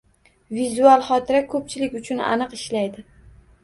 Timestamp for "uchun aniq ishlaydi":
2.03-3.11